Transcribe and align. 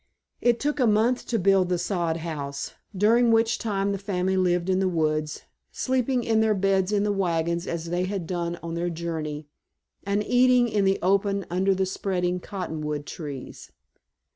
It 0.41 0.59
took 0.59 0.79
a 0.79 0.87
month 0.87 1.27
to 1.27 1.37
build 1.37 1.69
the 1.69 1.77
sod 1.77 2.17
house, 2.17 2.73
during 2.97 3.29
which 3.29 3.59
time 3.59 3.91
the 3.91 3.99
family 3.99 4.35
lived 4.35 4.67
in 4.67 4.79
the 4.79 4.87
woods, 4.89 5.43
sleeping 5.71 6.23
in 6.23 6.39
their 6.39 6.55
beds 6.55 6.91
in 6.91 7.03
the 7.03 7.11
wagons 7.11 7.67
as 7.67 7.91
they 7.91 8.05
had 8.05 8.25
done 8.25 8.57
on 8.63 8.73
their 8.73 8.89
journey, 8.89 9.45
and 10.03 10.23
eating 10.23 10.67
in 10.67 10.85
the 10.85 10.97
open 11.03 11.45
under 11.51 11.75
the 11.75 11.85
spreading 11.85 12.39
cottonwood 12.39 13.05
trees. 13.05 13.71